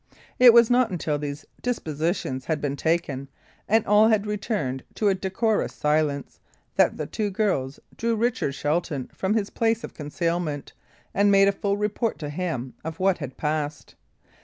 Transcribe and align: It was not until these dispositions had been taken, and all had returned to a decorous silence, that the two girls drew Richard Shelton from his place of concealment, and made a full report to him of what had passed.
It 0.39 0.51
was 0.51 0.71
not 0.71 0.89
until 0.89 1.19
these 1.19 1.45
dispositions 1.61 2.45
had 2.45 2.59
been 2.59 2.75
taken, 2.75 3.27
and 3.69 3.85
all 3.85 4.07
had 4.07 4.25
returned 4.25 4.81
to 4.95 5.09
a 5.09 5.13
decorous 5.13 5.75
silence, 5.75 6.39
that 6.75 6.97
the 6.97 7.05
two 7.05 7.29
girls 7.29 7.79
drew 7.97 8.15
Richard 8.15 8.55
Shelton 8.55 9.11
from 9.13 9.35
his 9.35 9.51
place 9.51 9.83
of 9.83 9.93
concealment, 9.93 10.73
and 11.13 11.29
made 11.29 11.47
a 11.47 11.51
full 11.51 11.77
report 11.77 12.17
to 12.17 12.29
him 12.31 12.73
of 12.83 12.99
what 12.99 13.19
had 13.19 13.37
passed. 13.37 13.93